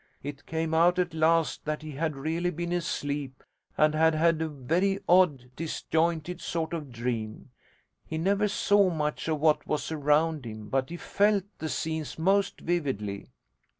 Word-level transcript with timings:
It 0.23 0.47
came 0.47 0.73
out 0.73 0.97
at 0.97 1.13
last 1.13 1.63
that 1.65 1.83
he 1.83 1.91
had 1.91 2.15
really 2.15 2.49
been 2.49 2.71
asleep 2.73 3.43
and 3.77 3.93
had 3.93 4.15
had 4.15 4.41
a 4.41 4.47
very 4.49 4.99
odd 5.07 5.51
disjointed 5.55 6.41
sort 6.41 6.73
of 6.73 6.91
dream. 6.91 7.51
He 8.07 8.17
never 8.17 8.47
saw 8.47 8.89
much 8.89 9.27
of 9.27 9.39
what 9.39 9.67
was 9.67 9.91
around 9.91 10.43
him, 10.43 10.69
but 10.69 10.89
he 10.89 10.97
felt 10.97 11.43
the 11.59 11.69
scenes 11.69 12.17
most 12.17 12.61
vividly. 12.61 13.29